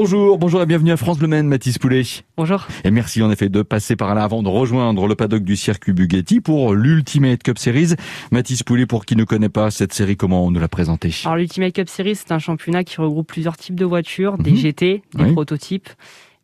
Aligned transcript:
Bonjour, 0.00 0.36
bonjour 0.36 0.60
et 0.60 0.66
bienvenue 0.66 0.90
à 0.92 0.98
France 0.98 1.16
Bleu 1.18 1.26
Maine, 1.26 1.46
Mathis 1.46 1.78
Poulet. 1.78 2.02
Bonjour. 2.36 2.66
Et 2.84 2.90
merci 2.90 3.22
en 3.22 3.30
effet 3.30 3.48
de 3.48 3.62
passer 3.62 3.96
par 3.96 4.14
là 4.14 4.24
avant 4.24 4.42
de 4.42 4.48
rejoindre 4.50 5.06
le 5.06 5.14
paddock 5.14 5.42
du 5.42 5.56
circuit 5.56 5.94
Bugatti 5.94 6.42
pour 6.42 6.74
l'Ultimate 6.74 7.42
Cup 7.42 7.58
Series. 7.58 7.94
Mathis 8.30 8.62
Poulet, 8.62 8.84
pour 8.84 9.06
qui 9.06 9.16
ne 9.16 9.24
connaît 9.24 9.48
pas 9.48 9.70
cette 9.70 9.94
série, 9.94 10.18
comment 10.18 10.44
on 10.44 10.50
nous 10.50 10.60
l'a 10.60 10.68
présentée? 10.68 11.14
Alors 11.24 11.36
l'Ultimate 11.36 11.72
Cup 11.72 11.88
Series, 11.88 12.16
c'est 12.16 12.30
un 12.32 12.38
championnat 12.38 12.84
qui 12.84 13.00
regroupe 13.00 13.26
plusieurs 13.26 13.56
types 13.56 13.74
de 13.80 13.86
voitures, 13.86 14.36
des 14.36 14.50
Mhm. 14.50 14.56
GT, 14.58 15.02
des 15.14 15.24
Oui. 15.24 15.32
prototypes, 15.32 15.88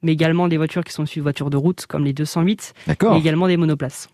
mais 0.03 0.13
également 0.13 0.49
des 0.49 0.57
voitures 0.57 0.85
qui 0.85 0.93
sont 0.93 1.05
issues 1.05 1.21
de 1.21 1.23
voitures 1.23 1.51
de 1.51 1.57
route, 1.57 1.87
comme 1.87 2.05
les 2.05 2.13
208, 2.13 2.75
et 2.89 2.93
également 3.17 3.47
des 3.47 3.57
monoplaces. 3.57 4.09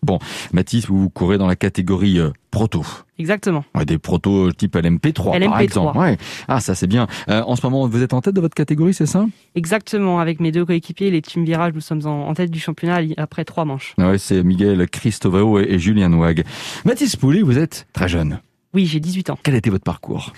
Mathis, 0.53 0.85
vous 0.87 1.09
courez 1.09 1.37
dans 1.37 1.47
la 1.47 1.55
catégorie 1.55 2.19
euh, 2.19 2.29
proto. 2.51 2.83
Exactement. 3.17 3.63
Ouais, 3.75 3.85
des 3.85 3.97
protos 3.97 4.51
type 4.51 4.75
LMP3 4.75 5.13
par 5.23 5.33
LMP3. 5.33 5.61
exemple. 5.61 5.97
Ouais. 5.97 6.17
Ah, 6.47 6.59
ça 6.59 6.73
c'est 6.75 6.87
bien. 6.87 7.07
Euh, 7.29 7.41
en 7.45 7.55
ce 7.55 7.65
moment, 7.65 7.87
vous 7.87 8.01
êtes 8.01 8.13
en 8.13 8.21
tête 8.21 8.33
de 8.35 8.41
votre 8.41 8.55
catégorie, 8.55 8.93
c'est 8.93 9.05
ça? 9.05 9.25
Exactement. 9.55 10.19
Avec 10.19 10.39
mes 10.39 10.51
deux 10.51 10.65
coéquipiers, 10.65 11.11
les 11.11 11.21
Team 11.21 11.43
Virage, 11.43 11.73
nous 11.73 11.81
sommes 11.81 12.05
en, 12.05 12.27
en 12.29 12.33
tête 12.33 12.51
du 12.51 12.59
championnat 12.59 12.99
après 13.17 13.43
trois 13.45 13.65
manches. 13.65 13.93
Ouais, 13.97 14.17
c'est 14.17 14.43
Miguel 14.43 14.87
Christovao 14.89 15.59
et, 15.59 15.63
et 15.69 15.79
Julien 15.79 16.09
Nouag. 16.09 16.43
Mathis 16.85 17.15
Poulet, 17.15 17.41
vous 17.41 17.57
êtes 17.57 17.87
très 17.93 18.07
jeune. 18.07 18.39
Oui, 18.73 18.85
j'ai 18.85 18.99
18 18.99 19.29
ans. 19.31 19.39
Quel 19.43 19.55
a 19.55 19.57
été 19.57 19.69
votre 19.69 19.83
parcours? 19.83 20.31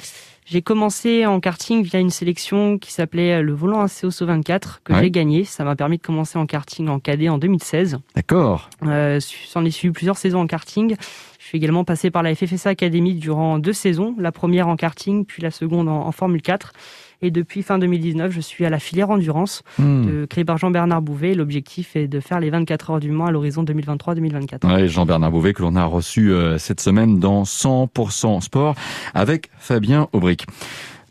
J'ai 0.46 0.62
commencé 0.62 1.26
en 1.26 1.40
karting 1.40 1.84
via 1.84 2.00
une 2.00 2.10
sélection 2.10 2.78
qui 2.78 2.92
s'appelait 2.92 3.42
le 3.42 3.54
volant 3.54 3.82
ACOSO 3.82 4.26
24 4.26 4.82
que 4.84 4.92
Ouais. 4.94 5.00
j'ai 5.04 5.12
gagné. 5.12 5.44
Ça 5.46 5.64
m'a 5.64 5.76
permis 5.76 5.98
de 5.98 6.02
commencer 6.02 6.38
en 6.40 6.46
karting 6.46 6.88
en 6.90 7.00
cadet 7.00 7.30
en 7.30 7.38
2016. 7.38 8.00
D'accord. 8.16 8.70
Euh, 8.84 9.20
J'en 9.54 9.64
ai 9.64 9.72
suivi 9.72 9.94
plusieurs 9.94 10.18
saisons 10.18 10.40
en 10.42 10.48
karting. 10.48 10.96
Je 11.40 11.46
suis 11.46 11.58
également 11.58 11.84
passé 11.84 12.10
par 12.12 12.24
la 12.24 12.34
FFSA 12.36 12.72
Academy 12.72 13.14
durant 13.14 13.60
deux 13.60 13.74
saisons, 13.74 14.16
la 14.18 14.32
première 14.32 14.68
en 14.68 14.76
karting, 14.76 15.26
puis 15.26 15.42
la 15.42 15.52
seconde 15.52 15.88
en, 15.88 16.06
en 16.08 16.12
Formule 16.12 16.42
4. 16.42 16.74
Et 17.22 17.32
depuis 17.32 17.62
fin 17.62 17.78
2019, 17.78 18.32
je 18.32 18.42
suis 18.42 18.66
à 18.66 18.70
la 18.70 18.80
filière 18.80 19.10
endurance 19.10 19.64
Hmm. 19.78 20.06
de 20.06 20.26
créé 20.26 20.44
par 20.46 20.58
Jean-Bernard 20.58 21.02
Bouvet. 21.02 21.36
L'objectif 21.36 21.96
est 21.96 22.08
de 22.08 22.20
faire 22.20 22.40
les 22.40 22.50
24 22.50 22.92
heures 22.92 23.00
du 23.00 23.12
Mans 23.12 23.28
à 23.28 23.32
l'horizon 23.32 23.64
2023-2024. 23.64 24.68
Ouais, 24.68 24.88
Jean-Bernard 24.88 25.32
Bouvet 25.32 25.54
que 25.54 25.62
l'on 25.62 25.76
a 25.76 25.86
reçu 25.86 26.32
euh, 26.32 26.58
cette 26.58 26.82
semaine 26.82 27.20
dans 27.20 27.44
100% 27.44 28.42
Sport 28.42 28.76
avec 29.14 29.50
Fabien 29.58 30.08
Aubric. 30.14 30.46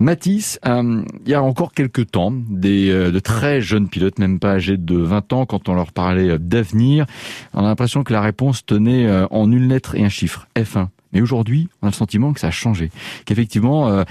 Mathis, 0.01 0.59
euh, 0.67 1.03
il 1.27 1.31
y 1.31 1.35
a 1.35 1.43
encore 1.43 1.73
quelques 1.73 2.11
temps, 2.11 2.33
des, 2.33 2.91
euh, 2.91 3.11
de 3.11 3.19
très 3.19 3.61
jeunes 3.61 3.87
pilotes, 3.89 4.19
même 4.19 4.39
pas 4.39 4.53
âgés 4.53 4.79
de 4.79 4.97
20 4.97 5.33
ans, 5.35 5.45
quand 5.47 5.69
on 5.69 5.75
leur 5.75 5.93
parlait 5.93 6.39
d'avenir, 6.39 7.05
on 7.53 7.61
a 7.61 7.63
l'impression 7.69 8.03
que 8.03 8.13
la 8.15 8.23
réponse 8.23 8.65
tenait 8.65 9.07
euh, 9.07 9.27
en 9.31 9.53
une 9.53 9.69
lettre 9.69 9.95
et 9.95 10.03
un 10.03 10.09
chiffre, 10.09 10.49
F1. 10.57 10.89
Mais 11.13 11.21
aujourd'hui, 11.21 11.69
on 11.83 11.89
a 11.89 11.91
le 11.91 11.95
sentiment 11.95 12.33
que 12.33 12.41
ça 12.41 12.47
a 12.47 12.51
changé, 12.51 12.91
qu'effectivement, 13.27 14.05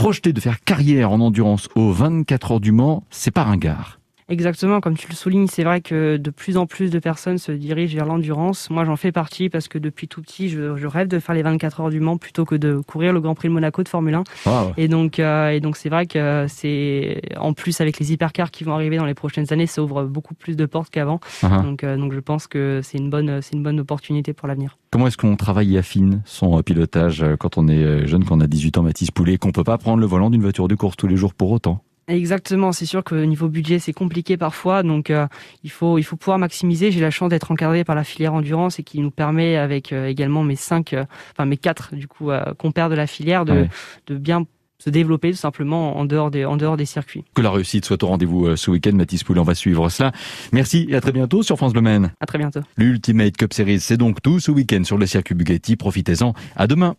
projeter 0.00 0.32
de 0.32 0.40
faire 0.40 0.64
carrière 0.64 1.12
en 1.12 1.20
endurance 1.20 1.68
aux 1.74 1.92
24 1.92 2.52
heures 2.52 2.60
du 2.60 2.72
Mans, 2.72 3.04
c'est 3.10 3.30
pas 3.30 3.44
ringard. 3.44 3.99
Exactement, 4.30 4.80
comme 4.80 4.96
tu 4.96 5.08
le 5.08 5.14
soulignes, 5.14 5.48
c'est 5.48 5.64
vrai 5.64 5.80
que 5.80 6.16
de 6.16 6.30
plus 6.30 6.56
en 6.56 6.66
plus 6.66 6.90
de 6.90 7.00
personnes 7.00 7.38
se 7.38 7.50
dirigent 7.50 7.96
vers 7.96 8.06
l'endurance. 8.06 8.70
Moi, 8.70 8.84
j'en 8.84 8.94
fais 8.94 9.10
partie 9.10 9.48
parce 9.48 9.66
que 9.66 9.76
depuis 9.76 10.06
tout 10.06 10.22
petit, 10.22 10.48
je, 10.48 10.76
je 10.76 10.86
rêve 10.86 11.08
de 11.08 11.18
faire 11.18 11.34
les 11.34 11.42
24 11.42 11.80
heures 11.80 11.90
du 11.90 11.98
Mans 11.98 12.16
plutôt 12.16 12.44
que 12.44 12.54
de 12.54 12.80
courir 12.86 13.12
le 13.12 13.20
Grand 13.20 13.34
Prix 13.34 13.48
de 13.48 13.52
Monaco 13.52 13.82
de 13.82 13.88
Formule 13.88 14.14
1. 14.14 14.24
Wow. 14.46 14.72
Et 14.76 14.86
donc, 14.86 15.18
euh, 15.18 15.50
et 15.50 15.58
donc 15.58 15.76
c'est 15.76 15.88
vrai 15.88 16.06
que 16.06 16.46
c'est 16.48 17.20
en 17.36 17.54
plus 17.54 17.80
avec 17.80 17.98
les 17.98 18.12
hypercars 18.12 18.52
qui 18.52 18.62
vont 18.62 18.72
arriver 18.72 18.98
dans 18.98 19.04
les 19.04 19.14
prochaines 19.14 19.52
années, 19.52 19.66
ça 19.66 19.82
ouvre 19.82 20.04
beaucoup 20.04 20.34
plus 20.34 20.56
de 20.56 20.64
portes 20.64 20.90
qu'avant. 20.90 21.18
Uh-huh. 21.42 21.62
Donc, 21.64 21.82
euh, 21.82 21.96
donc 21.96 22.12
je 22.12 22.20
pense 22.20 22.46
que 22.46 22.80
c'est 22.84 22.98
une 22.98 23.10
bonne, 23.10 23.42
c'est 23.42 23.56
une 23.56 23.64
bonne 23.64 23.80
opportunité 23.80 24.32
pour 24.32 24.46
l'avenir. 24.46 24.78
Comment 24.92 25.08
est-ce 25.08 25.16
qu'on 25.16 25.34
travaille 25.34 25.74
et 25.74 25.78
affine 25.78 26.22
son 26.24 26.62
pilotage 26.62 27.22
euh, 27.24 27.36
quand 27.36 27.58
on 27.58 27.66
est 27.66 28.06
jeune, 28.06 28.24
quand 28.24 28.36
on 28.36 28.40
a 28.40 28.46
18 28.46 28.78
ans, 28.78 28.82
Mathis 28.84 29.10
Poulet, 29.10 29.38
qu'on 29.38 29.50
peut 29.50 29.64
pas 29.64 29.78
prendre 29.78 29.98
le 29.98 30.06
volant 30.06 30.30
d'une 30.30 30.42
voiture 30.42 30.68
de 30.68 30.76
course 30.76 30.96
tous 30.96 31.08
les 31.08 31.16
jours 31.16 31.34
pour 31.34 31.50
autant? 31.50 31.82
Exactement, 32.10 32.72
c'est 32.72 32.86
sûr 32.86 33.04
que 33.04 33.14
niveau 33.14 33.48
budget 33.48 33.78
c'est 33.78 33.92
compliqué 33.92 34.36
parfois, 34.36 34.82
donc 34.82 35.10
euh, 35.10 35.26
il 35.62 35.70
faut 35.70 35.96
il 35.96 36.02
faut 36.02 36.16
pouvoir 36.16 36.38
maximiser. 36.38 36.90
J'ai 36.90 37.00
la 37.00 37.10
chance 37.12 37.28
d'être 37.28 37.50
encadré 37.52 37.84
par 37.84 37.94
la 37.94 38.02
filière 38.02 38.34
endurance 38.34 38.80
et 38.80 38.82
qui 38.82 39.00
nous 39.00 39.12
permet 39.12 39.56
avec 39.56 39.92
euh, 39.92 40.06
également 40.08 40.42
mes 40.42 40.56
cinq, 40.56 40.92
euh, 40.92 41.04
enfin 41.32 41.44
mes 41.46 41.56
quatre 41.56 41.94
du 41.94 42.08
coup 42.08 42.30
compères 42.58 42.88
de 42.88 42.96
la 42.96 43.06
filière 43.06 43.44
de 43.44 43.52
Ouais. 43.52 43.68
de 44.08 44.16
bien 44.16 44.44
se 44.78 44.88
développer 44.90 45.30
tout 45.30 45.36
simplement 45.36 45.98
en 45.98 46.04
dehors 46.06 46.30
des 46.30 46.44
en 46.44 46.56
dehors 46.56 46.76
des 46.76 46.86
circuits. 46.86 47.24
Que 47.34 47.42
la 47.42 47.50
réussite 47.50 47.84
soit 47.84 48.02
au 48.02 48.06
rendez-vous 48.06 48.56
ce 48.56 48.70
week-end, 48.70 48.92
Mathis 48.94 49.22
Poulet, 49.22 49.38
on 49.38 49.44
va 49.44 49.54
suivre 49.54 49.88
cela. 49.90 50.10
Merci 50.52 50.86
et 50.88 50.96
à 50.96 51.00
très 51.02 51.12
bientôt 51.12 51.42
sur 51.42 51.56
France 51.58 51.72
Bleu 51.74 51.82
Maine. 51.82 52.12
À 52.18 52.26
très 52.26 52.38
bientôt. 52.38 52.60
L'Ultimate 52.76 53.36
Cup 53.36 53.52
Series, 53.52 53.80
c'est 53.80 53.98
donc 53.98 54.22
tout 54.22 54.40
ce 54.40 54.50
week-end 54.50 54.82
sur 54.84 54.96
le 54.98 55.06
circuit 55.06 55.34
Bugatti. 55.34 55.76
Profitez-en. 55.76 56.32
À 56.56 56.66
demain. 56.66 56.96